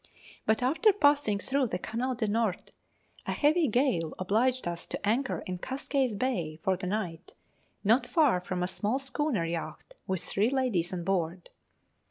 But 0.47 0.63
after 0.63 0.91
passing 0.93 1.37
through 1.37 1.67
the 1.67 1.77
Canal 1.77 2.15
del 2.15 2.29
Norte 2.29 2.71
a 3.27 3.33
heavy 3.33 3.67
gale 3.67 4.15
obliged 4.17 4.67
us 4.67 4.87
to 4.87 5.07
anchor 5.07 5.43
in 5.45 5.59
Cascaes 5.59 6.15
Bay 6.17 6.59
for 6.63 6.75
the 6.75 6.87
night, 6.87 7.35
not 7.83 8.07
far 8.07 8.41
from 8.41 8.63
a 8.63 8.67
small 8.67 8.97
schooner 8.97 9.45
yacht 9.45 9.93
with 10.07 10.23
three 10.23 10.49
ladies 10.49 10.91
on 10.91 11.03
board. 11.03 11.51